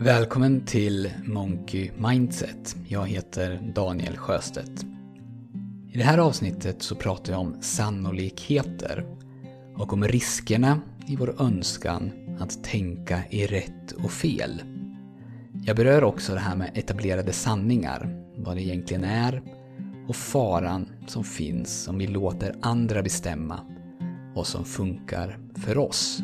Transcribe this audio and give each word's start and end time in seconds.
Välkommen 0.00 0.60
till 0.60 1.10
Monkey 1.24 1.90
Mindset. 1.98 2.76
Jag 2.88 3.06
heter 3.06 3.60
Daniel 3.74 4.16
Sjöstedt. 4.16 4.86
I 5.92 5.98
det 5.98 6.04
här 6.04 6.18
avsnittet 6.18 6.82
så 6.82 6.94
pratar 6.94 7.32
jag 7.32 7.40
om 7.40 7.56
sannolikheter 7.60 9.06
och 9.76 9.92
om 9.92 10.04
riskerna 10.04 10.80
i 11.06 11.16
vår 11.16 11.42
önskan 11.42 12.12
att 12.40 12.64
tänka 12.64 13.22
i 13.30 13.46
rätt 13.46 13.92
och 13.92 14.10
fel. 14.10 14.62
Jag 15.64 15.76
berör 15.76 16.04
också 16.04 16.34
det 16.34 16.40
här 16.40 16.56
med 16.56 16.70
etablerade 16.74 17.32
sanningar, 17.32 18.24
vad 18.36 18.56
det 18.56 18.62
egentligen 18.62 19.04
är 19.04 19.42
och 20.08 20.16
faran 20.16 20.88
som 21.06 21.24
finns 21.24 21.88
om 21.88 21.98
vi 21.98 22.06
låter 22.06 22.54
andra 22.60 23.02
bestämma 23.02 23.60
vad 24.34 24.46
som 24.46 24.64
funkar 24.64 25.38
för 25.64 25.78
oss. 25.78 26.22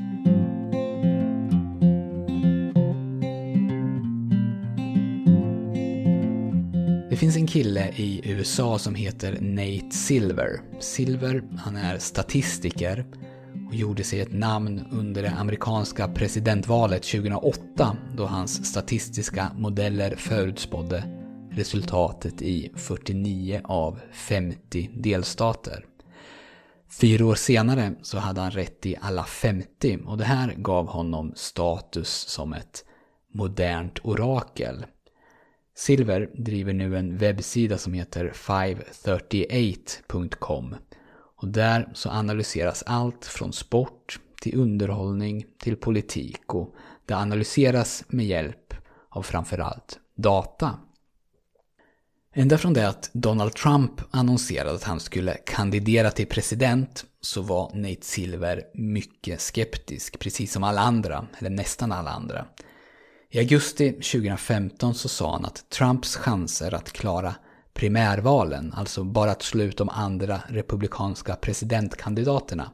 Det 7.13 7.17
finns 7.17 7.37
en 7.37 7.47
kille 7.47 7.89
i 7.97 8.21
USA 8.25 8.79
som 8.79 8.95
heter 8.95 9.39
Nate 9.41 9.97
Silver. 9.97 10.61
Silver, 10.81 11.43
han 11.59 11.77
är 11.77 11.99
statistiker 11.99 13.07
och 13.69 13.75
gjorde 13.75 14.05
sig 14.05 14.21
ett 14.21 14.33
namn 14.33 14.87
under 14.93 15.23
det 15.23 15.31
amerikanska 15.31 16.09
presidentvalet 16.09 17.03
2008 17.03 17.97
då 18.17 18.27
hans 18.27 18.67
statistiska 18.67 19.51
modeller 19.57 20.17
förutspådde 20.17 21.05
resultatet 21.51 22.43
i 22.43 22.73
49 22.77 23.61
av 23.65 24.01
50 24.13 24.91
delstater. 24.95 25.85
Fyra 27.01 27.27
år 27.27 27.35
senare 27.35 27.95
så 28.03 28.19
hade 28.19 28.41
han 28.41 28.51
rätt 28.51 28.87
i 28.87 28.97
alla 29.01 29.25
50 29.25 29.99
och 30.07 30.19
det 30.19 30.25
här 30.25 30.55
gav 30.55 30.87
honom 30.87 31.33
status 31.37 32.09
som 32.09 32.53
ett 32.53 32.85
modernt 33.35 33.99
orakel. 34.03 34.85
Silver 35.75 36.31
driver 36.35 36.73
nu 36.73 36.97
en 36.97 37.19
webbsida 37.19 37.79
som 37.79 37.93
heter 37.93 38.33
538.com 38.35 40.75
och 41.37 41.49
där 41.49 41.89
så 41.95 42.11
analyseras 42.11 42.83
allt 42.87 43.25
från 43.25 43.53
sport 43.53 44.21
till 44.41 44.59
underhållning 44.59 45.47
till 45.59 45.77
politik 45.77 46.55
och 46.55 46.75
det 47.07 47.15
analyseras 47.15 48.05
med 48.09 48.27
hjälp 48.27 48.75
av 49.09 49.23
framförallt 49.23 49.99
data. 50.15 50.79
Ända 52.35 52.59
från 52.59 52.73
det 52.73 52.89
att 52.89 53.11
Donald 53.13 53.55
Trump 53.55 54.01
annonserade 54.11 54.75
att 54.75 54.85
han 54.85 55.01
skulle 55.01 55.35
kandidera 55.35 56.11
till 56.11 56.27
president 56.27 57.05
så 57.21 57.43
var 57.43 57.71
Nate 57.75 58.05
Silver 58.05 58.63
mycket 58.75 59.41
skeptisk, 59.41 60.19
precis 60.19 60.53
som 60.53 60.65
alla 60.65 60.81
andra, 60.81 61.27
eller 61.39 61.51
nästan 61.51 61.93
alla 61.93 62.11
andra. 62.11 62.47
I 63.35 63.39
augusti 63.39 63.93
2015 63.93 64.95
så 64.95 65.09
sa 65.09 65.33
han 65.33 65.45
att 65.45 65.71
Trumps 65.71 66.17
chanser 66.17 66.75
att 66.75 66.93
klara 66.93 67.35
primärvalen, 67.75 68.73
alltså 68.77 69.05
bara 69.05 69.31
att 69.31 69.43
slå 69.43 69.65
ut 69.65 69.77
de 69.77 69.89
andra 69.89 70.41
republikanska 70.49 71.37
presidentkandidaterna 71.37 72.71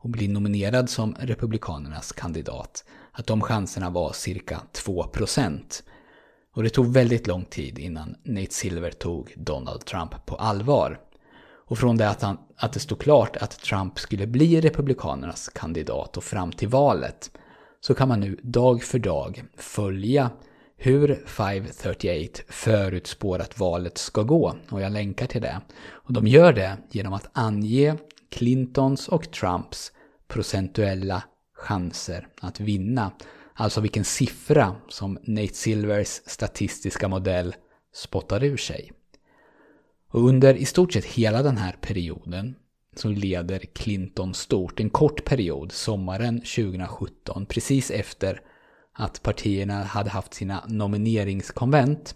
och 0.00 0.08
bli 0.08 0.28
nominerad 0.28 0.90
som 0.90 1.16
republikanernas 1.18 2.12
kandidat, 2.12 2.84
att 3.12 3.26
de 3.26 3.40
chanserna 3.40 3.90
var 3.90 4.12
cirka 4.12 4.60
2%. 4.72 5.82
Och 6.54 6.62
det 6.62 6.70
tog 6.70 6.92
väldigt 6.92 7.26
lång 7.26 7.44
tid 7.44 7.78
innan 7.78 8.16
Nate 8.24 8.54
Silver 8.54 8.90
tog 8.90 9.32
Donald 9.36 9.84
Trump 9.84 10.26
på 10.26 10.36
allvar. 10.36 11.00
Och 11.66 11.78
från 11.78 11.96
det 11.96 12.08
att, 12.08 12.22
han, 12.22 12.38
att 12.56 12.72
det 12.72 12.80
stod 12.80 12.98
klart 12.98 13.36
att 13.36 13.60
Trump 13.60 13.98
skulle 13.98 14.26
bli 14.26 14.60
republikanernas 14.60 15.48
kandidat 15.48 16.16
och 16.16 16.24
fram 16.24 16.52
till 16.52 16.68
valet 16.68 17.30
så 17.86 17.94
kan 17.94 18.08
man 18.08 18.20
nu 18.20 18.38
dag 18.42 18.82
för 18.82 18.98
dag 18.98 19.44
följa 19.56 20.30
hur 20.76 21.24
538 21.26 22.42
förutspår 22.48 23.38
att 23.38 23.58
valet 23.58 23.98
ska 23.98 24.22
gå. 24.22 24.56
Och 24.70 24.80
jag 24.80 24.92
länkar 24.92 25.26
till 25.26 25.42
det. 25.42 25.60
Och 25.86 26.12
de 26.12 26.26
gör 26.26 26.52
det 26.52 26.76
genom 26.90 27.12
att 27.12 27.30
ange 27.32 27.96
Clintons 28.30 29.08
och 29.08 29.32
Trumps 29.32 29.92
procentuella 30.28 31.22
chanser 31.54 32.28
att 32.40 32.60
vinna. 32.60 33.12
Alltså 33.54 33.80
vilken 33.80 34.04
siffra 34.04 34.76
som 34.88 35.18
Nate 35.22 35.54
Silvers 35.54 36.20
statistiska 36.26 37.08
modell 37.08 37.54
spottar 37.94 38.44
ur 38.44 38.56
sig. 38.56 38.92
Och 40.10 40.28
under 40.28 40.54
i 40.54 40.64
stort 40.64 40.92
sett 40.92 41.04
hela 41.04 41.42
den 41.42 41.56
här 41.56 41.76
perioden 41.80 42.54
så 42.98 43.08
leder 43.08 43.58
Clinton 43.58 44.34
stort. 44.34 44.80
En 44.80 44.90
kort 44.90 45.24
period, 45.24 45.72
sommaren 45.72 46.40
2017, 46.40 47.46
precis 47.46 47.90
efter 47.90 48.40
att 48.92 49.22
partierna 49.22 49.82
hade 49.82 50.10
haft 50.10 50.34
sina 50.34 50.64
nomineringskonvent 50.68 52.14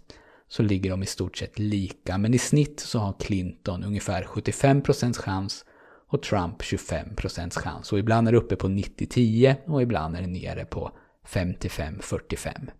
så 0.49 0.63
ligger 0.63 0.91
de 0.91 1.03
i 1.03 1.07
stort 1.07 1.37
sett 1.37 1.59
lika. 1.59 2.19
Men 2.19 2.35
i 2.35 2.39
snitt 2.39 2.81
så 2.81 2.99
har 2.99 3.15
Clinton 3.21 3.85
ungefär 3.85 4.23
75% 4.23 5.15
chans 5.15 5.65
och 6.09 6.23
Trump 6.23 6.63
25% 6.63 7.61
chans. 7.61 7.93
Och 7.93 7.99
ibland 7.99 8.29
är 8.29 8.33
det 8.33 8.39
uppe 8.39 8.57
på 8.57 8.69
90-10 8.69 9.57
och 9.67 9.83
ibland 9.83 10.17
är 10.17 10.21
det 10.21 10.27
nere 10.27 10.65
på 10.65 10.93
55-45. 11.27 12.71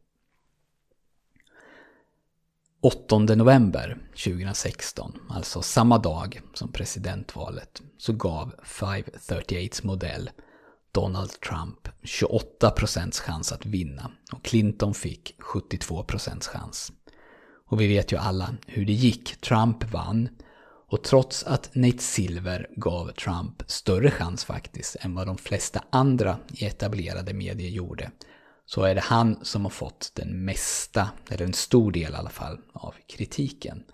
8 2.81 3.19
november 3.19 3.99
2016, 4.25 5.13
alltså 5.29 5.63
samma 5.63 5.99
dag 5.99 6.41
som 6.55 6.73
presidentvalet, 6.73 7.83
så 7.99 8.13
gav 8.13 8.55
538s 8.65 9.87
modell 9.87 10.31
Donald 10.93 11.31
Trump 11.31 11.89
28% 12.03 13.21
chans 13.21 13.53
att 13.53 13.67
vinna 13.67 14.11
och 14.33 14.45
Clinton 14.45 14.95
fick 14.95 15.35
72% 15.55 16.45
chans. 16.45 16.93
Och 17.67 17.81
vi 17.81 17.89
vet 17.89 18.13
ju 18.13 18.17
alla 18.17 18.55
hur 18.67 18.87
det 18.87 18.93
gick. 18.93 19.41
Trump 19.41 19.93
vann 19.93 20.29
och 20.89 21.03
trots 21.05 21.45
att 21.45 21.75
Nate 21.75 21.99
Silver 21.99 22.69
gav 22.77 23.13
Trump 23.13 23.63
större 23.67 24.11
chans 24.11 24.45
faktiskt 24.45 24.97
än 25.01 25.15
vad 25.15 25.27
de 25.27 25.39
flesta 25.39 25.85
andra 25.91 26.39
i 26.53 26.65
etablerade 26.65 27.35
medier 27.35 27.71
gjorde 27.71 28.11
så 28.71 28.83
är 28.83 28.95
det 28.95 29.01
han 29.01 29.45
som 29.45 29.63
har 29.63 29.71
fått 29.71 30.13
den 30.15 30.45
mesta, 30.45 31.11
eller 31.31 31.45
en 31.45 31.53
stor 31.53 31.93
del 31.93 32.13
i 32.13 32.15
alla 32.15 32.31
fall, 32.31 32.59
av 32.73 32.95
kritiken. 33.07 33.85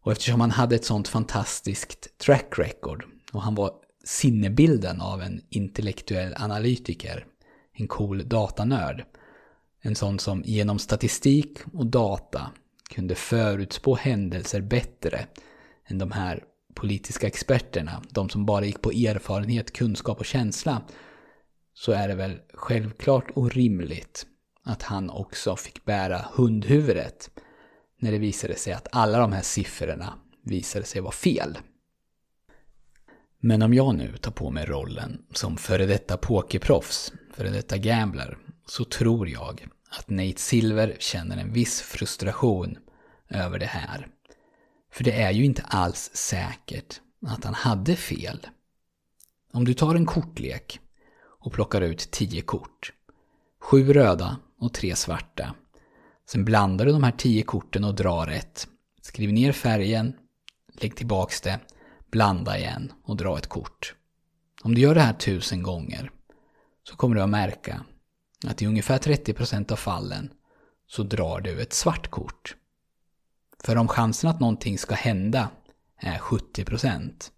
Och 0.00 0.12
eftersom 0.12 0.40
han 0.40 0.50
hade 0.50 0.74
ett 0.74 0.84
sånt 0.84 1.08
fantastiskt 1.08 2.18
track 2.18 2.58
record 2.58 3.04
och 3.32 3.42
han 3.42 3.54
var 3.54 3.72
sinnebilden 4.04 5.00
av 5.00 5.22
en 5.22 5.40
intellektuell 5.48 6.34
analytiker, 6.36 7.26
en 7.72 7.88
cool 7.88 8.28
datanörd, 8.28 9.04
en 9.80 9.94
sån 9.94 10.18
som 10.18 10.42
genom 10.44 10.78
statistik 10.78 11.58
och 11.72 11.86
data 11.86 12.50
kunde 12.90 13.14
förutspå 13.14 13.94
händelser 13.94 14.60
bättre 14.60 15.26
än 15.86 15.98
de 15.98 16.12
här 16.12 16.44
politiska 16.74 17.26
experterna, 17.26 18.02
de 18.10 18.28
som 18.28 18.46
bara 18.46 18.64
gick 18.64 18.82
på 18.82 18.90
erfarenhet, 18.90 19.72
kunskap 19.72 20.18
och 20.18 20.26
känsla, 20.26 20.82
så 21.78 21.92
är 21.92 22.08
det 22.08 22.14
väl 22.14 22.40
självklart 22.54 23.30
och 23.30 23.50
rimligt 23.50 24.26
att 24.62 24.82
han 24.82 25.10
också 25.10 25.56
fick 25.56 25.84
bära 25.84 26.24
hundhuvudet 26.34 27.30
när 27.98 28.12
det 28.12 28.18
visade 28.18 28.54
sig 28.54 28.72
att 28.72 28.88
alla 28.92 29.18
de 29.18 29.32
här 29.32 29.42
siffrorna 29.42 30.18
visade 30.42 30.84
sig 30.84 31.00
vara 31.00 31.12
fel. 31.12 31.58
Men 33.40 33.62
om 33.62 33.74
jag 33.74 33.94
nu 33.94 34.16
tar 34.16 34.32
på 34.32 34.50
mig 34.50 34.66
rollen 34.66 35.22
som 35.32 35.56
före 35.56 35.86
detta 35.86 36.16
pokerproffs, 36.16 37.12
före 37.34 37.50
detta 37.50 37.76
gambler, 37.76 38.38
så 38.66 38.84
tror 38.84 39.28
jag 39.28 39.66
att 39.98 40.10
Nate 40.10 40.40
Silver 40.40 40.96
känner 40.98 41.36
en 41.36 41.52
viss 41.52 41.80
frustration 41.80 42.78
över 43.28 43.58
det 43.58 43.66
här. 43.66 44.08
För 44.92 45.04
det 45.04 45.22
är 45.22 45.30
ju 45.30 45.44
inte 45.44 45.62
alls 45.62 46.10
säkert 46.14 47.00
att 47.26 47.44
han 47.44 47.54
hade 47.54 47.96
fel. 47.96 48.46
Om 49.52 49.64
du 49.64 49.74
tar 49.74 49.94
en 49.94 50.06
kortlek 50.06 50.80
och 51.40 51.52
plockar 51.52 51.80
ut 51.80 52.10
10 52.10 52.42
kort. 52.42 52.92
Sju 53.60 53.92
röda 53.92 54.36
och 54.58 54.74
tre 54.74 54.96
svarta. 54.96 55.54
Sen 56.30 56.44
blandar 56.44 56.86
du 56.86 56.92
de 56.92 57.02
här 57.02 57.12
10 57.12 57.42
korten 57.42 57.84
och 57.84 57.94
drar 57.94 58.26
ett. 58.26 58.68
Skriv 59.02 59.32
ner 59.32 59.52
färgen, 59.52 60.12
lägg 60.72 60.96
tillbaks 60.96 61.40
det, 61.40 61.60
blanda 62.10 62.58
igen 62.58 62.92
och 63.04 63.16
dra 63.16 63.38
ett 63.38 63.46
kort. 63.46 63.94
Om 64.62 64.74
du 64.74 64.80
gör 64.80 64.94
det 64.94 65.00
här 65.00 65.12
tusen 65.12 65.62
gånger 65.62 66.10
så 66.82 66.96
kommer 66.96 67.14
du 67.16 67.22
att 67.22 67.30
märka 67.30 67.84
att 68.46 68.62
i 68.62 68.66
ungefär 68.66 68.98
30% 68.98 69.72
av 69.72 69.76
fallen 69.76 70.32
så 70.86 71.02
drar 71.02 71.40
du 71.40 71.60
ett 71.60 71.72
svart 71.72 72.10
kort. 72.10 72.56
För 73.64 73.76
om 73.76 73.88
chansen 73.88 74.30
att 74.30 74.40
någonting 74.40 74.78
ska 74.78 74.94
hända 74.94 75.50
är 75.96 76.18
70% 76.18 77.30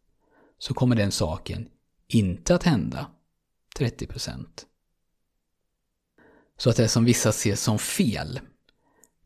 så 0.58 0.74
kommer 0.74 0.96
den 0.96 1.12
saken 1.12 1.68
inte 2.08 2.54
att 2.54 2.62
hända 2.62 3.06
30% 3.78 4.46
Så 6.56 6.70
att 6.70 6.76
det 6.76 6.88
som 6.88 7.04
vissa 7.04 7.32
ser 7.32 7.54
som 7.54 7.78
fel 7.78 8.40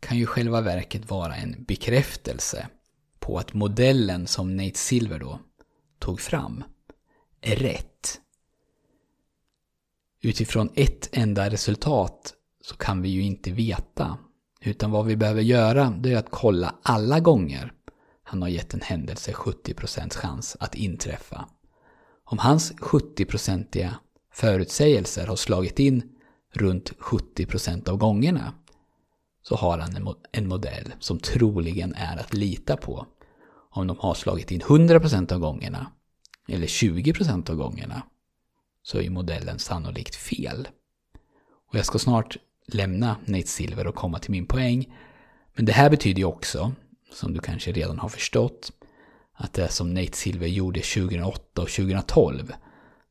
kan 0.00 0.18
ju 0.18 0.26
själva 0.26 0.60
verket 0.60 1.10
vara 1.10 1.36
en 1.36 1.64
bekräftelse 1.64 2.68
på 3.18 3.38
att 3.38 3.54
modellen 3.54 4.26
som 4.26 4.56
Nate 4.56 4.78
Silver 4.78 5.18
då 5.18 5.40
tog 5.98 6.20
fram 6.20 6.64
är 7.40 7.56
rätt. 7.56 8.20
Utifrån 10.20 10.70
ett 10.74 11.08
enda 11.12 11.50
resultat 11.50 12.34
så 12.60 12.76
kan 12.76 13.02
vi 13.02 13.08
ju 13.08 13.22
inte 13.22 13.50
veta. 13.50 14.18
Utan 14.60 14.90
vad 14.90 15.06
vi 15.06 15.16
behöver 15.16 15.42
göra 15.42 15.90
det 15.90 16.12
är 16.12 16.16
att 16.16 16.30
kolla 16.30 16.74
alla 16.82 17.20
gånger 17.20 17.72
han 18.24 18.42
har 18.42 18.48
gett 18.48 18.74
en 18.74 18.80
händelse 18.80 19.32
70% 19.32 20.14
chans 20.14 20.56
att 20.60 20.74
inträffa. 20.74 21.48
Om 22.24 22.38
hans 22.38 22.72
70-procentiga 22.72 23.94
förutsägelser 24.34 25.26
har 25.26 25.36
slagit 25.36 25.78
in 25.78 26.02
runt 26.52 26.92
70% 26.98 27.88
av 27.88 27.96
gångerna 27.96 28.54
så 29.42 29.56
har 29.56 29.78
han 29.78 30.14
en 30.32 30.48
modell 30.48 30.92
som 31.00 31.18
troligen 31.18 31.94
är 31.94 32.16
att 32.16 32.34
lita 32.34 32.76
på. 32.76 33.06
Om 33.70 33.86
de 33.86 33.98
har 33.98 34.14
slagit 34.14 34.50
in 34.50 34.60
100% 34.60 35.32
av 35.32 35.38
gångerna 35.38 35.92
eller 36.48 36.66
20% 36.66 37.50
av 37.50 37.56
gångerna 37.56 38.02
så 38.82 38.98
är 38.98 39.02
ju 39.02 39.10
modellen 39.10 39.58
sannolikt 39.58 40.16
fel. 40.16 40.68
Och 41.70 41.74
jag 41.78 41.86
ska 41.86 41.98
snart 41.98 42.36
lämna 42.66 43.16
Nate 43.24 43.46
Silver 43.46 43.86
och 43.86 43.94
komma 43.94 44.18
till 44.18 44.30
min 44.30 44.46
poäng. 44.46 44.96
Men 45.54 45.64
det 45.64 45.72
här 45.72 45.90
betyder 45.90 46.18
ju 46.18 46.24
också, 46.24 46.72
som 47.12 47.34
du 47.34 47.40
kanske 47.40 47.72
redan 47.72 47.98
har 47.98 48.08
förstått, 48.08 48.72
att 49.34 49.52
det 49.52 49.68
som 49.68 49.94
Nate 49.94 50.16
Silver 50.16 50.46
gjorde 50.46 50.80
2008 50.80 51.62
och 51.62 51.68
2012, 51.68 52.52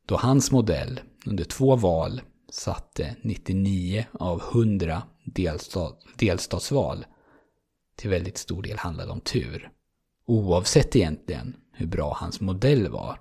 då 0.06 0.16
hans 0.16 0.50
modell 0.50 1.00
under 1.26 1.44
två 1.44 1.76
val 1.76 2.20
satte 2.50 3.16
99 3.22 4.06
av 4.12 4.42
100 4.52 5.02
delstat, 5.24 6.00
delstatsval 6.16 7.04
till 7.96 8.10
väldigt 8.10 8.38
stor 8.38 8.62
del 8.62 8.78
handlade 8.78 9.12
om 9.12 9.20
tur. 9.20 9.70
Oavsett 10.26 10.96
egentligen 10.96 11.56
hur 11.72 11.86
bra 11.86 12.16
hans 12.20 12.40
modell 12.40 12.88
var. 12.88 13.20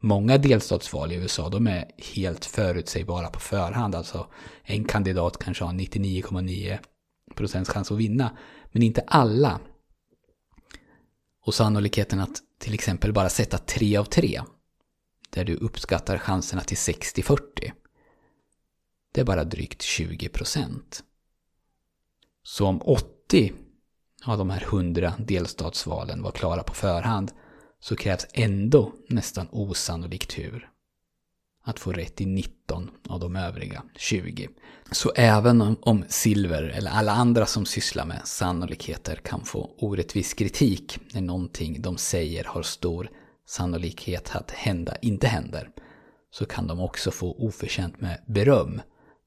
Många 0.00 0.38
delstatsval 0.38 1.12
i 1.12 1.14
USA 1.14 1.48
de 1.48 1.66
är 1.66 1.90
helt 2.14 2.44
förutsägbara 2.44 3.30
på 3.30 3.40
förhand. 3.40 3.94
Alltså 3.94 4.26
en 4.62 4.84
kandidat 4.84 5.38
kanske 5.38 5.64
har 5.64 5.72
99,9% 5.72 7.64
chans 7.64 7.92
att 7.92 7.98
vinna. 7.98 8.36
Men 8.72 8.82
inte 8.82 9.04
alla. 9.06 9.60
Och 11.46 11.54
sannolikheten 11.54 12.20
att 12.20 12.42
till 12.58 12.74
exempel 12.74 13.12
bara 13.12 13.28
sätta 13.28 13.58
3 13.58 13.96
av 13.96 14.04
3. 14.04 14.40
Där 15.34 15.44
du 15.44 15.56
uppskattar 15.56 16.18
chanserna 16.18 16.62
till 16.62 16.76
60-40. 16.76 17.72
Det 19.12 19.20
är 19.20 19.24
bara 19.24 19.44
drygt 19.44 19.82
20%. 19.82 21.02
Så 22.42 22.66
om 22.66 22.82
80 22.82 23.52
av 24.24 24.38
de 24.38 24.50
här 24.50 24.62
100 24.62 25.14
delstatsvalen 25.18 26.22
var 26.22 26.30
klara 26.30 26.62
på 26.62 26.74
förhand 26.74 27.32
så 27.80 27.96
krävs 27.96 28.26
ändå 28.32 28.92
nästan 29.08 29.48
osannolik 29.50 30.26
tur 30.26 30.70
att 31.64 31.80
få 31.80 31.92
rätt 31.92 32.20
i 32.20 32.26
19 32.26 32.90
av 33.08 33.20
de 33.20 33.36
övriga 33.36 33.82
20. 33.96 34.48
Så 34.90 35.12
även 35.16 35.76
om 35.80 36.04
Silver 36.08 36.62
eller 36.62 36.90
alla 36.90 37.12
andra 37.12 37.46
som 37.46 37.66
sysslar 37.66 38.04
med 38.04 38.20
sannolikheter 38.24 39.16
kan 39.16 39.44
få 39.44 39.74
orättvis 39.78 40.34
kritik 40.34 40.98
när 41.12 41.20
någonting 41.20 41.82
de 41.82 41.96
säger 41.96 42.44
har 42.44 42.62
stor 42.62 43.10
sannolikhet 43.46 44.36
att 44.36 44.50
hända 44.50 44.96
inte 44.96 45.26
händer, 45.26 45.70
så 46.30 46.46
kan 46.46 46.66
de 46.66 46.80
också 46.80 47.10
få 47.10 47.32
oförtjänt 47.32 48.00
med 48.00 48.24
beröm 48.26 48.80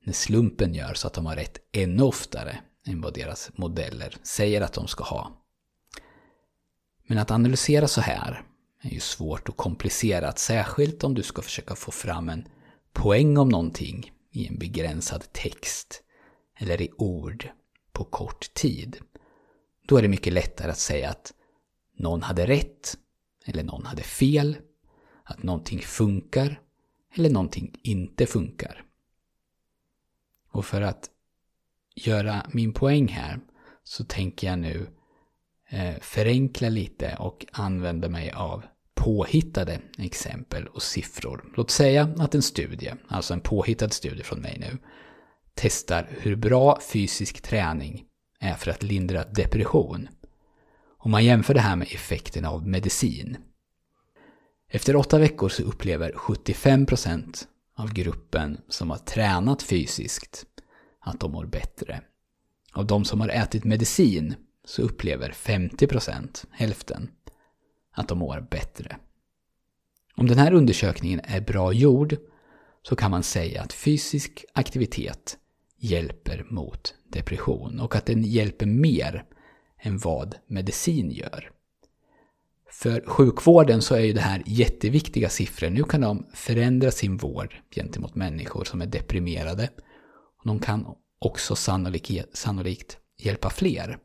när 0.06 0.14
slumpen 0.14 0.74
gör 0.74 0.94
så 0.94 1.08
att 1.08 1.14
de 1.14 1.26
har 1.26 1.36
rätt 1.36 1.58
ännu 1.72 2.04
oftare 2.04 2.60
än 2.88 3.02
vad 3.02 3.14
deras 3.14 3.52
modeller 3.58 4.18
säger 4.24 4.62
att 4.62 4.74
de 4.74 4.88
ska 4.88 5.04
ha. 5.04 5.32
Men 7.08 7.18
att 7.18 7.32
analysera 7.32 7.88
så 7.88 8.02
här 8.02 8.44
är 8.82 8.90
ju 8.90 9.00
svårt 9.00 9.50
och 9.50 9.58
komplicerat, 9.58 10.40
särskilt 10.40 11.04
om 11.04 11.14
du 11.14 11.24
ska 11.24 11.42
försöka 11.42 11.76
få 11.76 11.92
fram 11.92 12.30
en 12.30 12.48
poäng 12.94 13.38
om 13.38 13.50
någonting 13.50 14.12
i 14.32 14.48
en 14.48 14.58
begränsad 14.58 15.34
text 15.34 16.04
eller 16.60 16.82
i 16.82 16.92
ord 16.98 17.50
på 17.92 18.04
kort 18.04 18.54
tid. 18.54 18.98
Då 19.88 19.98
är 19.98 20.02
det 20.02 20.08
mycket 20.08 20.34
lättare 20.34 20.72
att 20.72 20.78
säga 20.78 21.10
att 21.10 21.34
någon 21.98 22.22
hade 22.22 22.46
rätt 22.46 22.98
eller 23.48 23.64
någon 23.64 23.86
hade 23.86 24.04
fel, 24.04 24.58
att 25.24 25.44
någonting 25.44 25.80
funkar 25.80 26.62
eller 27.16 27.30
någonting 27.30 27.80
inte 27.82 28.26
funkar. 28.26 28.84
Och 30.52 30.66
för 30.66 30.82
att 30.82 31.10
göra 31.96 32.46
min 32.52 32.74
poäng 32.74 33.08
här 33.08 33.40
så 33.84 34.04
tänker 34.04 34.48
jag 34.48 34.60
nu 34.60 34.88
eh, 35.70 35.96
förenkla 36.02 36.70
lite 36.70 37.16
och 37.20 37.46
använda 37.52 38.10
mig 38.10 38.32
av 38.32 38.64
påhittade 38.96 39.80
exempel 39.98 40.68
och 40.68 40.82
siffror. 40.82 41.46
Låt 41.56 41.72
säga 41.72 42.16
att 42.18 42.36
en 42.36 42.42
studie, 42.42 42.94
alltså 43.08 43.34
en 43.34 43.42
påhittad 43.42 43.90
studie 43.90 44.24
från 44.24 44.42
mig 44.42 44.58
nu, 44.60 44.78
testar 45.54 46.08
hur 46.10 46.36
bra 46.36 46.80
fysisk 46.92 47.42
träning 47.42 48.06
är 48.40 48.54
för 48.54 48.72
att 48.72 48.84
lindra 48.84 49.24
depression. 49.24 50.08
Om 51.08 51.12
man 51.12 51.26
jämför 51.26 51.54
det 51.54 51.60
här 51.60 51.76
med 51.76 51.88
effekten 51.92 52.46
av 52.46 52.68
medicin. 52.68 53.38
Efter 54.70 54.96
åtta 54.96 55.20
veckor 55.20 55.50
så 55.50 55.64
upplever 55.64 56.12
75% 56.12 57.46
av 57.76 57.94
gruppen 57.94 58.58
som 58.70 58.90
har 58.90 58.98
tränat 58.98 59.64
fysiskt 59.64 60.46
att 61.00 61.20
de 61.20 61.32
mår 61.32 61.46
bättre. 61.46 62.02
Av 62.74 62.86
de 62.86 63.06
som 63.06 63.22
har 63.22 63.30
ätit 63.30 63.64
medicin 63.64 64.36
så 64.66 64.82
upplever 64.82 65.32
50%, 65.32 66.46
hälften, 66.52 67.10
att 67.92 68.08
de 68.08 68.18
mår 68.18 68.48
bättre. 68.52 68.98
Om 70.16 70.28
den 70.28 70.38
här 70.38 70.54
undersökningen 70.54 71.22
är 71.24 71.42
bra 71.42 71.74
gjord 71.74 72.18
så 72.82 72.96
kan 72.96 73.12
man 73.12 73.24
säga 73.24 73.62
att 73.62 73.74
fysisk 73.74 74.46
aktivitet 74.54 75.38
hjälper 75.78 76.46
mot 76.50 76.96
depression 77.10 77.80
och 77.80 77.96
att 77.96 78.06
den 78.06 78.24
hjälper 78.24 78.66
mer 78.66 79.26
än 79.80 79.98
vad 79.98 80.36
medicin 80.48 81.12
gör. 81.12 81.52
För 82.72 83.04
sjukvården 83.08 83.82
så 83.82 83.96
är 83.96 84.00
ju 84.00 84.14
det 84.14 84.22
här 84.22 84.44
jätteviktiga 84.46 85.30
siffror. 85.30 85.70
Nu 85.70 85.84
kan 85.84 86.02
de 86.02 86.26
förändra 86.34 86.92
sin 86.92 87.18
vård 87.18 87.56
gentemot 87.76 88.16
människor 88.16 88.64
som 88.64 88.82
är 88.82 88.86
deprimerade. 88.86 89.70
De 90.44 90.60
kan 90.60 90.86
också 91.20 91.56
sannolikt 91.56 92.98
hjälpa 93.18 93.50
fler. 93.50 93.98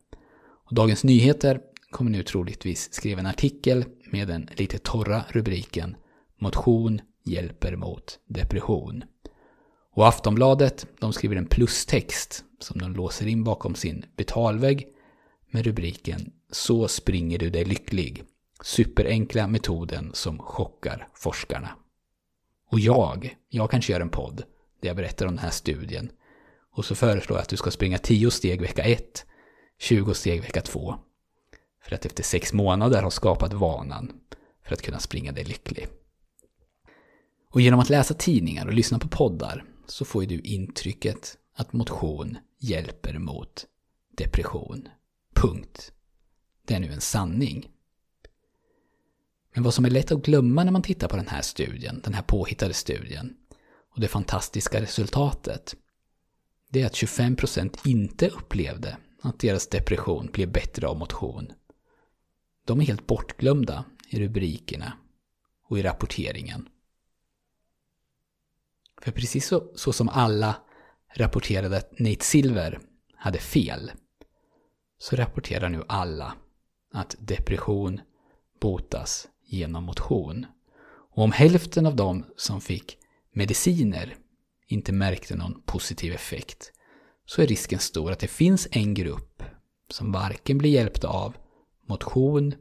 Och 0.65 0.75
Dagens 0.75 1.05
Nyheter 1.05 1.61
kommer 1.91 2.11
nu 2.11 2.23
troligtvis 2.23 2.93
skriva 2.93 3.21
en 3.21 3.27
artikel 3.27 3.85
med 4.11 4.29
den 4.29 4.49
lite 4.57 4.79
torra 4.79 5.25
rubriken 5.29 5.97
Motion 6.39 7.01
hjälper 7.25 7.77
mot 7.77 8.19
depression. 8.29 9.05
Och 9.95 10.09
Aftonbladet, 10.09 10.87
de 11.01 11.13
skriver 11.13 11.37
en 11.37 11.47
plustext 11.47 12.45
som 12.59 12.79
de 12.81 12.93
låser 12.93 13.27
in 13.27 13.45
bakom 13.45 13.75
sin 13.75 14.05
betalvägg 14.17 14.87
med 15.53 15.65
rubriken 15.65 16.33
Så 16.51 16.89
springer 16.89 17.39
du 17.39 17.51
dig 17.51 17.65
lycklig. 17.65 18.25
Superenkla 18.63 19.47
metoden 19.47 20.11
som 20.15 20.39
chockar 20.39 21.09
forskarna. 21.15 21.77
Och 22.71 22.81
jag, 22.81 23.37
jag 23.49 23.71
kanske 23.71 23.93
gör 23.93 24.01
en 24.01 24.09
podd 24.09 24.43
där 24.81 24.89
jag 24.89 24.97
berättar 24.97 25.27
om 25.27 25.37
den 25.37 25.45
här 25.45 25.51
studien. 25.51 26.11
Och 26.73 26.85
så 26.85 26.95
föreslår 26.95 27.39
jag 27.39 27.43
att 27.43 27.49
du 27.49 27.57
ska 27.57 27.71
springa 27.71 27.99
10 27.99 28.31
steg 28.31 28.61
vecka 28.61 28.83
1, 28.83 29.27
20 29.79 30.15
steg 30.15 30.41
vecka 30.41 30.61
2 30.61 30.95
för 31.85 31.95
att 31.95 32.07
efter 32.07 32.23
6 32.23 32.53
månader 32.53 33.03
ha 33.03 33.11
skapat 33.11 33.53
vanan 33.53 34.13
för 34.65 34.75
att 34.75 34.83
kunna 34.83 34.99
springa 34.99 35.33
dig 35.33 35.45
lycklig. 35.45 35.87
Och 37.51 37.61
genom 37.61 37.81
att 37.81 37.91
läsa 37.91 38.15
tidningar 38.15 38.67
och 38.67 38.73
lyssna 38.73 38.99
på 38.99 39.09
poddar 39.09 39.65
så 39.87 40.05
får 40.05 40.23
ju 40.23 40.29
du 40.29 40.41
intrycket 40.41 41.37
att 41.55 41.73
motion 41.73 42.39
hjälper 42.59 43.19
mot 43.19 43.67
depression. 44.17 44.89
Punkt. 45.43 45.93
Det 46.67 46.75
är 46.75 46.81
nu 46.81 46.93
en 46.93 47.01
sanning. 47.01 47.69
Men 49.55 49.65
vad 49.65 49.75
som 49.75 49.85
är 49.85 49.91
lätt 49.91 50.13
att 50.13 50.23
glömma 50.23 50.65
när 50.65 50.73
man 50.73 50.83
tittar 50.83 51.09
på 51.09 51.17
den 51.17 51.29
här 51.29 51.43
studien, 51.43 52.01
den 52.05 52.15
här 52.15 52.23
påhittade 52.23 52.75
studien, 52.75 53.37
och 53.95 54.01
det 54.01 54.09
fantastiska 54.09 54.81
resultatet, 54.81 55.75
det 56.71 56.83
är 56.83 56.87
att 56.87 56.95
25% 56.95 57.89
inte 57.89 58.29
upplevde 58.29 58.97
att 59.23 59.39
deras 59.39 59.69
depression 59.69 60.31
blev 60.33 60.53
bättre 60.53 60.87
av 60.87 60.99
motion 60.99 61.53
de 62.65 62.81
är 62.81 62.85
helt 62.85 63.07
bortglömda 63.07 63.85
i 64.09 64.21
rubrikerna 64.21 64.93
och 65.69 65.79
i 65.79 65.83
rapporteringen. 65.83 66.69
För 69.03 69.13
precis 69.13 69.47
så, 69.47 69.73
så 69.75 69.93
som 69.93 70.09
alla 70.09 70.57
rapporterade 71.15 71.77
att 71.77 71.99
Nate 71.99 72.25
Silver 72.25 72.81
hade 73.15 73.39
fel, 73.39 73.93
så 75.03 75.17
rapporterar 75.17 75.69
nu 75.69 75.83
alla 75.89 76.35
att 76.93 77.17
depression 77.19 78.01
botas 78.61 79.29
genom 79.45 79.85
motion. 79.85 80.47
Och 81.11 81.23
om 81.23 81.33
hälften 81.33 81.87
av 81.87 81.97
dem 81.97 82.25
som 82.37 82.61
fick 82.61 82.99
mediciner 83.33 84.17
inte 84.67 84.93
märkte 84.93 85.37
någon 85.37 85.63
positiv 85.63 86.13
effekt, 86.13 86.73
så 87.25 87.43
är 87.43 87.47
risken 87.47 87.79
stor 87.79 88.13
att 88.13 88.19
det 88.19 88.29
finns 88.29 88.69
en 88.71 88.95
grupp 88.95 89.43
som 89.91 90.13
varken 90.13 90.59
blir 90.59 90.71
hjälpta 90.71 91.09
av 91.09 91.37
motion 91.87 92.55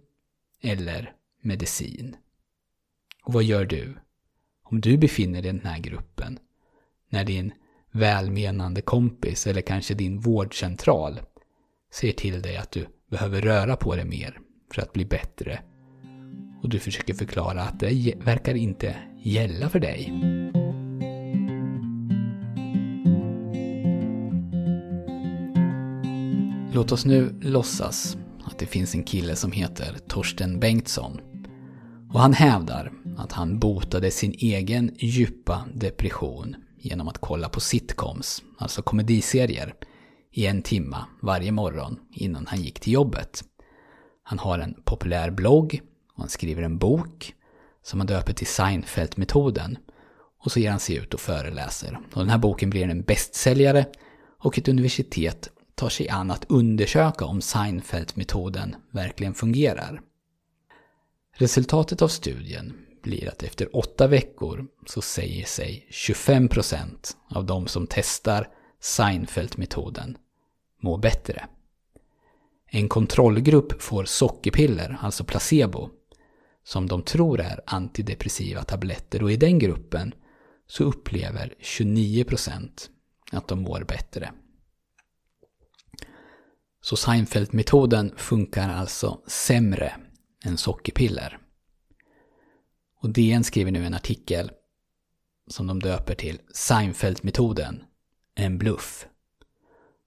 eller 0.62 1.13
medicin. 1.41 2.15
Och 3.24 3.33
vad 3.33 3.43
gör 3.43 3.65
du? 3.65 3.98
Om 4.63 4.81
du 4.81 4.98
befinner 4.98 5.41
dig 5.41 5.50
i 5.50 5.53
den 5.53 5.65
här 5.65 5.79
gruppen, 5.79 6.39
när 7.10 7.24
din 7.24 7.53
välmenande 7.91 8.81
kompis 8.81 9.48
eller 9.48 9.62
kanske 9.62 9.93
din 9.93 10.19
vårdcentral 10.19 11.19
säger 11.93 12.13
till 12.13 12.41
dig 12.41 12.57
att 12.57 12.71
du 12.71 12.88
behöver 13.12 13.41
röra 13.41 13.75
på 13.75 13.95
dig 13.95 14.05
mer 14.05 14.39
för 14.74 14.81
att 14.81 14.93
bli 14.93 15.05
bättre. 15.05 15.60
Och 16.63 16.69
du 16.69 16.79
försöker 16.79 17.13
förklara 17.13 17.62
att 17.62 17.79
det 17.79 18.13
verkar 18.25 18.55
inte 18.55 18.95
gälla 19.24 19.69
för 19.69 19.79
dig. 19.79 20.13
Låt 26.74 26.91
oss 26.91 27.05
nu 27.05 27.39
låtsas 27.41 28.17
att 28.43 28.60
det 28.60 28.65
finns 28.65 28.95
en 28.95 29.03
kille 29.03 29.36
som 29.36 29.51
heter 29.51 29.98
Torsten 30.07 30.60
Bengtsson. 30.60 31.21
Och 32.13 32.19
han 32.19 32.33
hävdar 32.33 32.91
att 33.17 33.31
han 33.31 33.60
botade 33.60 34.12
sin 34.12 34.36
egen 34.38 34.91
djupa 34.98 35.65
depression 35.74 36.55
genom 36.77 37.07
att 37.07 37.17
kolla 37.17 37.50
på 37.50 37.60
sitcoms, 37.60 38.43
alltså 38.57 38.81
komediserier, 38.81 39.74
i 40.31 40.45
en 40.45 40.61
timma 40.61 41.05
varje 41.21 41.51
morgon 41.51 42.00
innan 42.11 42.47
han 42.47 42.61
gick 42.61 42.79
till 42.79 42.93
jobbet. 42.93 43.43
Han 44.23 44.39
har 44.39 44.59
en 44.59 44.81
populär 44.85 45.31
blogg 45.31 45.81
och 46.13 46.19
han 46.19 46.29
skriver 46.29 46.63
en 46.63 46.77
bok 46.77 47.35
som 47.83 48.00
han 48.00 48.07
döper 48.07 48.33
till 48.33 48.47
Seinfeld-metoden. 48.47 49.77
Och 50.43 50.51
så 50.51 50.59
ger 50.59 50.71
han 50.71 50.79
sig 50.79 50.95
ut 50.95 51.13
och 51.13 51.19
föreläser. 51.19 52.00
Och 52.13 52.19
den 52.19 52.29
här 52.29 52.38
boken 52.38 52.69
blir 52.69 52.89
en 52.89 53.01
bästsäljare 53.01 53.85
och 54.39 54.57
ett 54.57 54.67
universitet 54.67 55.50
tar 55.75 55.89
sig 55.89 56.09
an 56.09 56.31
att 56.31 56.45
undersöka 56.50 57.25
om 57.25 57.41
Seinfeld-metoden 57.41 58.75
verkligen 58.91 59.33
fungerar. 59.33 60.01
Resultatet 61.35 62.01
av 62.01 62.07
studien 62.07 62.73
blir 63.03 63.29
att 63.29 63.43
efter 63.43 63.75
åtta 63.75 64.07
veckor 64.07 64.67
så 64.85 65.01
säger 65.01 65.45
sig 65.45 65.88
25% 65.91 67.15
av 67.29 67.45
de 67.45 67.67
som 67.67 67.88
testar 67.89 68.47
Seinfeld-metoden 68.81 70.17
må 70.81 70.97
bättre. 70.97 71.47
En 72.65 72.89
kontrollgrupp 72.89 73.81
får 73.81 74.05
sockerpiller, 74.05 74.97
alltså 75.01 75.23
placebo, 75.23 75.89
som 76.63 76.88
de 76.88 77.03
tror 77.03 77.39
är 77.39 77.61
antidepressiva 77.65 78.63
tabletter 78.63 79.23
och 79.23 79.31
i 79.31 79.38
den 79.38 79.59
gruppen 79.59 80.13
så 80.67 80.83
upplever 80.83 81.53
29% 81.59 82.89
att 83.31 83.47
de 83.47 83.61
mår 83.61 83.83
bättre. 83.83 84.31
Så 86.81 86.95
Seinfeld-metoden 86.95 88.13
funkar 88.17 88.69
alltså 88.69 89.21
sämre 89.27 89.93
än 90.45 90.57
sockerpiller. 90.57 91.38
Och 93.01 93.09
DN 93.09 93.43
skriver 93.43 93.71
nu 93.71 93.85
en 93.85 93.93
artikel 93.93 94.51
som 95.47 95.67
de 95.67 95.79
döper 95.79 96.15
till 96.15 96.39
Seinfeld-metoden, 96.53 97.83
en 98.41 98.57
bluff. 98.57 99.07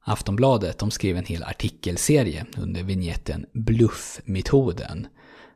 Aftonbladet 0.04 0.78
de 0.78 0.90
skrev 0.90 1.16
en 1.16 1.24
hel 1.24 1.42
artikelserie 1.42 2.46
under 2.56 2.82
vignetten 2.82 3.46
Bluffmetoden 3.52 5.06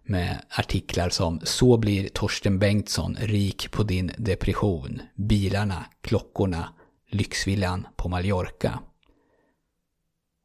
med 0.02 0.42
artiklar 0.50 1.08
som 1.08 1.40
Så 1.44 1.76
blir 1.76 2.08
Torsten 2.08 2.58
Bengtsson 2.58 3.16
rik 3.20 3.70
på 3.70 3.82
din 3.82 4.12
depression, 4.18 5.02
bilarna, 5.14 5.86
klockorna, 6.00 6.68
lyxvillan 7.10 7.86
på 7.96 8.08
Mallorca. 8.08 8.80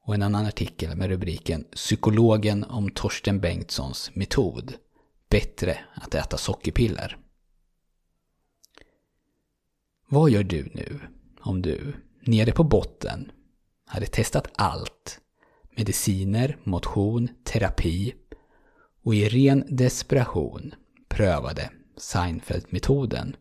Och 0.06 0.16
en 0.16 0.22
annan 0.22 0.46
artikel 0.46 0.98
med 0.98 1.10
rubriken 1.10 1.64
Psykologen 1.64 2.64
om 2.64 2.90
Torsten 2.92 3.40
Bengtssons 3.40 4.12
metod. 4.14 4.74
Bättre 5.30 5.78
att 5.94 6.16
äta 6.16 6.38
sockerpiller. 6.38 7.18
Vad 10.10 10.30
gör 10.30 10.44
du 10.44 10.72
nu 10.74 11.00
om 11.42 11.62
du, 11.62 11.94
nere 12.26 12.52
på 12.52 12.64
botten, 12.64 13.32
hade 13.86 14.06
testat 14.06 14.48
allt? 14.56 15.20
Mediciner, 15.76 16.58
motion, 16.64 17.30
terapi 17.44 18.14
och 19.04 19.16
i 19.16 19.30
ren 19.30 19.66
desperation 19.70 20.74
prövade 21.08 21.70
Seinfeld-metoden 21.98 23.36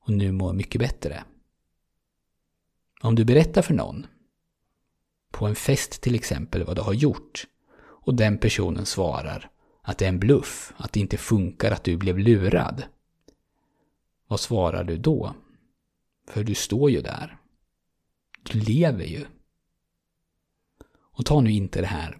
och 0.00 0.12
nu 0.12 0.32
mår 0.32 0.52
mycket 0.52 0.80
bättre. 0.80 1.24
Om 3.00 3.14
du 3.14 3.24
berättar 3.24 3.62
för 3.62 3.74
någon, 3.74 4.06
på 5.30 5.46
en 5.46 5.54
fest 5.54 6.00
till 6.02 6.14
exempel, 6.14 6.64
vad 6.64 6.76
du 6.76 6.82
har 6.82 6.92
gjort 6.92 7.46
och 7.80 8.14
den 8.14 8.38
personen 8.38 8.86
svarar 8.86 9.50
att 9.82 9.98
det 9.98 10.04
är 10.04 10.08
en 10.08 10.18
bluff, 10.18 10.72
att 10.76 10.92
det 10.92 11.00
inte 11.00 11.16
funkar, 11.16 11.70
att 11.70 11.84
du 11.84 11.96
blev 11.96 12.18
lurad. 12.18 12.82
Vad 14.26 14.40
svarar 14.40 14.84
du 14.84 14.96
då? 14.96 15.34
För 16.28 16.44
du 16.44 16.54
står 16.54 16.90
ju 16.90 17.00
där. 17.00 17.37
Du 18.52 18.60
lever 18.60 19.04
ju. 19.04 19.24
Och 21.12 21.26
ta 21.26 21.40
nu 21.40 21.50
inte 21.50 21.80
det 21.80 21.86
här 21.86 22.18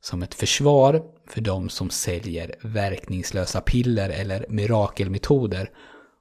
som 0.00 0.22
ett 0.22 0.34
försvar 0.34 1.02
för 1.26 1.40
de 1.40 1.68
som 1.68 1.90
säljer 1.90 2.54
verkningslösa 2.62 3.60
piller 3.60 4.10
eller 4.10 4.46
mirakelmetoder 4.48 5.70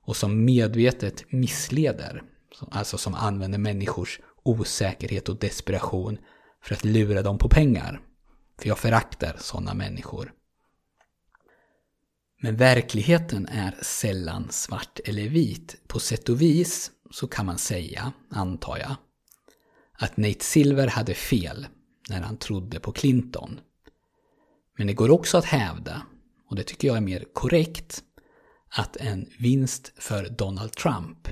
och 0.03 0.15
som 0.15 0.45
medvetet 0.45 1.31
missleder. 1.31 2.23
Alltså 2.71 2.97
som 2.97 3.13
använder 3.13 3.57
människors 3.57 4.19
osäkerhet 4.43 5.29
och 5.29 5.39
desperation 5.39 6.17
för 6.63 6.75
att 6.75 6.85
lura 6.85 7.21
dem 7.21 7.37
på 7.37 7.49
pengar. 7.49 8.01
För 8.57 8.67
jag 8.67 8.77
föraktar 8.77 9.35
sådana 9.39 9.73
människor. 9.73 10.33
Men 12.41 12.55
verkligheten 12.55 13.47
är 13.47 13.75
sällan 13.81 14.47
svart 14.49 14.99
eller 15.05 15.29
vit. 15.29 15.81
På 15.87 15.99
sätt 15.99 16.29
och 16.29 16.41
vis 16.41 16.91
så 17.11 17.27
kan 17.27 17.45
man 17.45 17.57
säga, 17.57 18.13
antar 18.29 18.77
jag, 18.77 18.95
att 20.00 20.18
Nate 20.18 20.44
Silver 20.44 20.88
hade 20.88 21.13
fel 21.13 21.68
när 22.10 22.22
han 22.22 22.38
trodde 22.38 22.79
på 22.79 22.91
Clinton. 22.91 23.60
Men 24.77 24.88
det 24.88 24.94
går 24.94 25.12
också 25.12 25.38
att 25.38 25.46
hävda, 25.46 26.01
och 26.50 26.56
det 26.56 26.63
tycker 26.63 26.88
jag 26.88 26.98
är 26.98 27.01
mer 27.01 27.25
korrekt, 27.34 28.03
att 28.70 28.98
en 28.98 29.29
vinst 29.39 29.94
för 29.96 30.29
Donald 30.29 30.72
Trump 30.72 31.27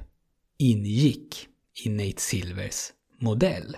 ingick 0.58 1.48
i 1.86 1.90
Nate 1.90 2.22
Silvers 2.22 2.92
modell. 3.20 3.78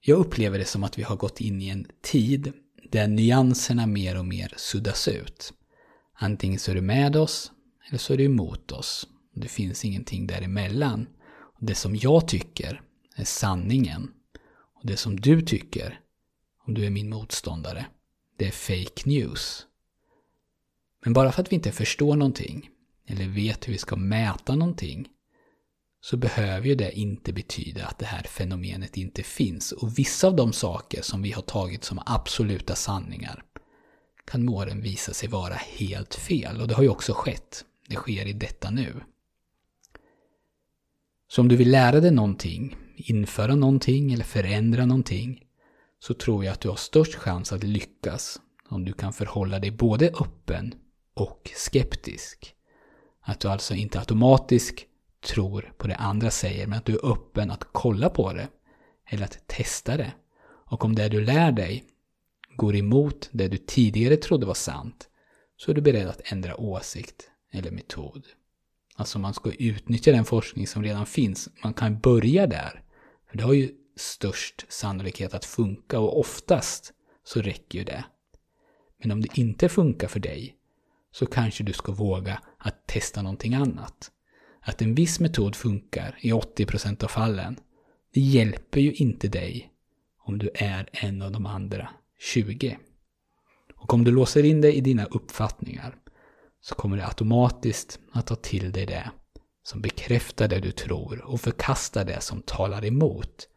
Jag 0.00 0.18
upplever 0.18 0.58
det 0.58 0.64
som 0.64 0.84
att 0.84 0.98
vi 0.98 1.02
har 1.02 1.16
gått 1.16 1.40
in 1.40 1.62
i 1.62 1.68
en 1.68 1.86
tid 2.02 2.52
där 2.90 3.08
nyanserna 3.08 3.86
mer 3.86 4.18
och 4.18 4.24
mer 4.24 4.54
suddas 4.56 5.08
ut. 5.08 5.52
Antingen 6.14 6.58
så 6.58 6.70
är 6.70 6.74
du 6.74 6.80
med 6.80 7.16
oss 7.16 7.52
eller 7.88 7.98
så 7.98 8.12
är 8.12 8.16
du 8.16 8.24
emot 8.24 8.72
oss. 8.72 9.08
Det 9.34 9.48
finns 9.48 9.84
ingenting 9.84 10.26
däremellan. 10.26 11.06
Det 11.62 11.74
som 11.74 11.96
jag 11.96 12.28
tycker 12.28 12.82
är 13.16 13.24
sanningen 13.24 14.10
och 14.74 14.86
det 14.86 14.96
som 14.96 15.20
du 15.20 15.42
tycker, 15.42 16.00
om 16.66 16.74
du 16.74 16.86
är 16.86 16.90
min 16.90 17.10
motståndare, 17.10 17.86
det 18.36 18.46
är 18.46 18.50
fake 18.50 19.08
news. 19.08 19.66
Men 21.04 21.12
bara 21.12 21.32
för 21.32 21.42
att 21.42 21.52
vi 21.52 21.56
inte 21.56 21.72
förstår 21.72 22.16
någonting 22.16 22.70
eller 23.06 23.28
vet 23.28 23.68
hur 23.68 23.72
vi 23.72 23.78
ska 23.78 23.96
mäta 23.96 24.54
någonting 24.54 25.08
så 26.00 26.16
behöver 26.16 26.66
ju 26.66 26.74
det 26.74 26.98
inte 26.98 27.32
betyda 27.32 27.86
att 27.86 27.98
det 27.98 28.06
här 28.06 28.22
fenomenet 28.22 28.96
inte 28.96 29.22
finns. 29.22 29.72
Och 29.72 29.98
vissa 29.98 30.26
av 30.26 30.36
de 30.36 30.52
saker 30.52 31.02
som 31.02 31.22
vi 31.22 31.32
har 31.32 31.42
tagit 31.42 31.84
som 31.84 32.02
absoluta 32.06 32.74
sanningar 32.74 33.44
kan 34.24 34.44
med 34.44 34.54
åren 34.54 34.80
visa 34.80 35.14
sig 35.14 35.28
vara 35.28 35.54
helt 35.54 36.14
fel. 36.14 36.60
Och 36.60 36.68
det 36.68 36.74
har 36.74 36.82
ju 36.82 36.88
också 36.88 37.12
skett. 37.12 37.64
Det 37.88 37.96
sker 37.96 38.26
i 38.26 38.32
detta 38.32 38.70
nu. 38.70 39.00
Så 41.32 41.40
om 41.40 41.48
du 41.48 41.56
vill 41.56 41.70
lära 41.70 42.00
dig 42.00 42.10
någonting, 42.10 42.76
införa 42.96 43.54
någonting 43.54 44.12
eller 44.12 44.24
förändra 44.24 44.86
någonting 44.86 45.44
så 45.98 46.14
tror 46.14 46.44
jag 46.44 46.52
att 46.52 46.60
du 46.60 46.68
har 46.68 46.76
störst 46.76 47.14
chans 47.14 47.52
att 47.52 47.64
lyckas 47.64 48.40
om 48.68 48.84
du 48.84 48.92
kan 48.92 49.12
förhålla 49.12 49.58
dig 49.58 49.70
både 49.70 50.08
öppen 50.08 50.74
och 51.14 51.50
skeptisk. 51.56 52.54
Att 53.20 53.40
du 53.40 53.48
alltså 53.48 53.74
inte 53.74 53.98
automatiskt 53.98 54.86
tror 55.26 55.72
på 55.78 55.88
det 55.88 55.96
andra 55.96 56.30
säger, 56.30 56.66
men 56.66 56.78
att 56.78 56.84
du 56.84 56.92
är 56.92 57.12
öppen 57.12 57.50
att 57.50 57.64
kolla 57.72 58.10
på 58.10 58.32
det. 58.32 58.48
Eller 59.10 59.24
att 59.24 59.46
testa 59.46 59.96
det. 59.96 60.12
Och 60.42 60.84
om 60.84 60.94
det 60.94 61.08
du 61.08 61.20
lär 61.20 61.52
dig 61.52 61.84
går 62.56 62.76
emot 62.76 63.28
det 63.32 63.48
du 63.48 63.56
tidigare 63.56 64.16
trodde 64.16 64.46
var 64.46 64.54
sant, 64.54 65.08
så 65.56 65.70
är 65.70 65.74
du 65.74 65.80
beredd 65.80 66.08
att 66.08 66.32
ändra 66.32 66.60
åsikt 66.60 67.30
eller 67.52 67.70
metod. 67.70 68.26
Alltså 68.94 69.18
man 69.18 69.34
ska 69.34 69.52
utnyttja 69.52 70.12
den 70.12 70.24
forskning 70.24 70.66
som 70.66 70.82
redan 70.82 71.06
finns. 71.06 71.48
Man 71.64 71.74
kan 71.74 71.98
börja 71.98 72.46
där. 72.46 72.82
För 73.30 73.38
det 73.38 73.44
har 73.44 73.52
ju 73.52 73.70
störst 73.96 74.66
sannolikhet 74.68 75.34
att 75.34 75.44
funka 75.44 75.98
och 75.98 76.20
oftast 76.20 76.92
så 77.24 77.42
räcker 77.42 77.78
ju 77.78 77.84
det. 77.84 78.04
Men 78.98 79.10
om 79.10 79.20
det 79.20 79.38
inte 79.38 79.68
funkar 79.68 80.08
för 80.08 80.20
dig 80.20 80.56
så 81.12 81.26
kanske 81.26 81.64
du 81.64 81.72
ska 81.72 81.92
våga 81.92 82.42
att 82.58 82.86
testa 82.86 83.22
någonting 83.22 83.54
annat 83.54 84.10
att 84.60 84.82
en 84.82 84.94
viss 84.94 85.20
metod 85.20 85.56
funkar 85.56 86.18
i 86.20 86.32
80% 86.32 87.04
av 87.04 87.08
fallen, 87.08 87.56
det 88.14 88.20
hjälper 88.20 88.80
ju 88.80 88.92
inte 88.92 89.28
dig 89.28 89.72
om 90.18 90.38
du 90.38 90.50
är 90.54 90.88
en 90.92 91.22
av 91.22 91.32
de 91.32 91.46
andra 91.46 91.88
20. 92.18 92.78
Och 93.74 93.94
om 93.94 94.04
du 94.04 94.10
låser 94.10 94.44
in 94.44 94.60
dig 94.60 94.74
i 94.74 94.80
dina 94.80 95.04
uppfattningar 95.04 95.96
så 96.60 96.74
kommer 96.74 96.96
du 96.96 97.02
automatiskt 97.02 97.98
att 98.12 98.26
ta 98.26 98.34
till 98.34 98.72
dig 98.72 98.86
det 98.86 99.10
som 99.62 99.80
bekräftar 99.80 100.48
det 100.48 100.60
du 100.60 100.70
tror 100.70 101.24
och 101.24 101.40
förkastar 101.40 102.04
det 102.04 102.20
som 102.20 102.42
talar 102.42 102.84
emot. 102.84 103.48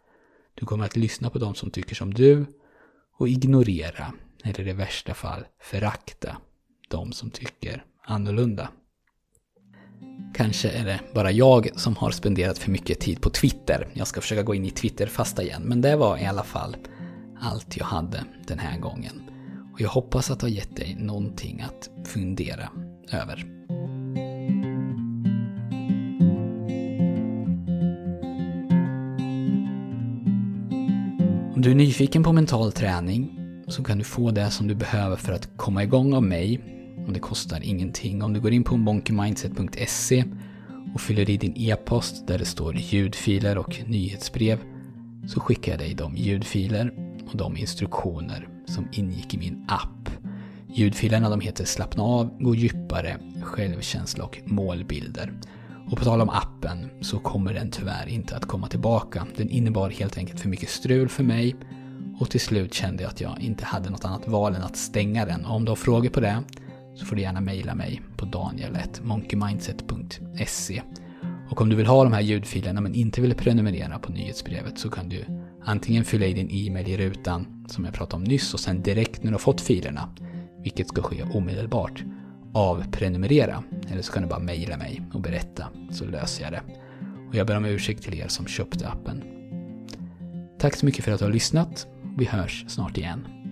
Du 0.56 0.66
kommer 0.66 0.86
att 0.86 0.96
lyssna 0.96 1.30
på 1.30 1.40
de 1.40 1.56
som 1.56 1.72
tycker 1.72 1.96
som 1.96 2.14
du 2.14 2.46
och 3.18 3.30
ignorera, 3.30 4.14
eller 4.44 4.68
i 4.68 4.74
värsta 4.74 5.14
fall 5.14 5.46
förakta, 5.62 6.38
de 6.90 7.12
som 7.12 7.30
tycker 7.30 7.86
annorlunda. 8.06 8.70
Kanske 10.36 10.70
är 10.70 10.86
det 10.86 11.00
bara 11.14 11.32
jag 11.32 11.80
som 11.80 11.96
har 11.96 12.12
spenderat 12.12 12.58
för 12.58 12.72
mycket 12.72 13.00
tid 13.00 13.22
på 13.22 13.30
Twitter. 13.30 13.88
Jag 13.94 14.08
ska 14.08 14.22
försöka 14.22 14.44
gå 14.44 14.56
in 14.56 14.66
i 14.66 14.72
Twitter-fasta 14.72 15.44
igen, 15.44 15.62
men 15.66 15.82
det 15.82 15.96
var 15.96 16.18
i 16.18 16.26
alla 16.26 16.44
fall 16.44 16.76
allt 17.42 17.78
jag 17.78 17.86
hade 17.86 18.26
den 18.48 18.60
här 18.60 18.80
gången. 18.80 19.30
Och 19.74 19.82
jag 19.82 19.90
hoppas 19.90 20.32
att 20.32 20.40
det 20.40 20.46
har 20.46 20.52
gett 20.52 20.76
dig 20.76 20.96
någonting 21.00 21.62
att 21.62 21.90
fundera 22.08 22.70
över. 23.12 23.46
Om 31.56 31.62
du 31.62 31.72
är 31.72 31.76
nyfiken 31.76 32.24
på 32.24 32.34
mental 32.34 32.72
träning 32.72 33.40
så 33.68 33.84
kan 33.84 33.98
du 33.98 34.04
få 34.04 34.32
det 34.32 34.50
som 34.50 34.68
du 34.68 34.76
behöver 34.76 35.16
för 35.16 35.34
att 35.34 35.58
komma 35.58 35.84
igång 35.84 36.14
av 36.14 36.24
mig. 36.24 36.60
Och 37.08 37.14
det 37.14 37.20
kostar 37.20 37.60
ingenting. 37.64 38.24
Om 38.24 38.34
du 38.34 38.40
går 38.40 38.52
in 38.52 38.64
på 38.64 38.78
monkeymindset.se 38.78 40.24
och 40.94 41.02
fyller 41.02 41.30
i 41.30 41.38
din 41.38 41.54
e-post 41.56 42.28
där 42.28 42.38
det 42.38 42.46
står 42.46 42.76
ljudfiler 42.76 43.58
och 43.58 43.80
nyhetsbrev 43.86 44.60
så 45.28 45.40
skickar 45.40 45.72
jag 45.72 45.80
dig 45.80 45.94
de 45.94 46.16
ljudfiler 46.16 46.94
och 47.32 47.38
de 47.38 47.58
instruktioner 47.58 48.48
som 48.66 48.88
ingick 48.92 49.34
i 49.34 49.38
min 49.38 49.66
app. 49.68 50.03
Ljudfilerna 50.75 51.30
de 51.30 51.39
heter 51.39 51.65
Slappna 51.65 52.03
av, 52.03 52.38
Gå 52.39 52.56
djupare, 52.56 53.18
Självkänsla 53.42 54.24
och 54.24 54.39
Målbilder. 54.46 55.34
Och 55.92 55.98
på 55.98 56.03
tal 56.03 56.22
om 56.22 56.30
appen 56.30 56.89
så 57.01 57.20
kommer 57.20 57.53
den 57.53 57.72
tyvärr 57.72 58.08
inte 58.08 58.36
att 58.36 58.46
komma 58.46 58.68
tillbaka. 58.68 59.27
Den 59.38 59.50
innebar 59.50 59.89
helt 59.89 60.18
enkelt 60.18 60.39
för 60.39 60.50
mycket 60.50 60.70
strul 60.70 61.10
för 61.10 61.24
mig 61.24 61.56
och 62.20 62.30
till 62.30 62.39
slut 62.39 62.74
kände 62.74 63.03
jag 63.03 63.10
att 63.10 63.22
jag 63.22 63.42
inte 63.42 63.65
hade 63.65 63.89
något 63.89 64.06
annat 64.06 64.27
val 64.27 64.56
än 64.56 64.63
att 64.63 64.77
stänga 64.77 65.25
den. 65.25 65.46
Och 65.46 65.56
om 65.56 65.65
du 65.65 65.72
har 65.72 65.75
frågor 65.75 66.10
på 66.10 66.20
det 66.20 66.44
så 66.96 67.06
får 67.06 67.15
du 67.15 67.22
gärna 67.22 67.42
mejla 67.42 67.75
mig 67.75 68.01
på 68.18 68.25
daniel.monkeymindset.se 68.25 70.82
Och 71.50 71.62
om 71.62 71.70
du 71.70 71.75
vill 71.75 71.88
ha 71.88 72.03
de 72.03 72.13
här 72.13 72.22
ljudfilerna 72.22 72.82
men 72.82 72.96
inte 72.96 73.22
vill 73.22 73.36
prenumerera 73.36 74.00
på 74.00 74.12
nyhetsbrevet 74.12 74.80
så 74.80 74.89
kan 74.89 75.10
du 75.10 75.25
antingen 75.65 76.03
fylla 76.03 76.25
i 76.25 76.34
din 76.34 76.50
e-mail 76.51 76.88
i 76.88 76.98
rutan 76.98 77.65
som 77.68 77.86
jag 77.86 77.94
pratade 77.94 78.15
om 78.15 78.24
nyss 78.24 78.53
och 78.53 78.60
sen 78.60 78.82
direkt 78.82 79.24
när 79.24 79.32
du 79.32 79.36
har 79.36 79.39
fått 79.39 79.62
filerna, 79.62 80.10
vilket 80.63 80.88
ska 80.88 81.01
ske 81.01 81.24
omedelbart, 81.24 82.03
avprenumerera. 82.53 83.63
Eller 83.91 84.01
så 84.01 84.13
kan 84.13 84.24
du 84.24 84.29
bara 84.29 84.39
mejla 84.39 84.77
mig 84.77 85.01
och 85.13 85.22
berätta 85.22 85.67
så 85.91 86.05
löser 86.05 86.43
jag 86.43 86.51
det. 86.51 86.62
Och 87.29 87.36
jag 87.36 87.48
ber 87.48 87.58
om 87.58 87.65
ursäkt 87.65 88.03
till 88.03 88.20
er 88.20 88.27
som 88.27 88.48
köpte 88.48 88.88
appen. 88.88 89.24
Tack 90.60 90.75
så 90.75 90.86
mycket 90.86 91.05
för 91.05 91.12
att 91.12 91.20
du 91.20 91.25
har 91.25 91.32
lyssnat. 91.32 91.88
Vi 92.17 92.25
hörs 92.25 92.65
snart 92.67 92.98
igen. 92.98 93.43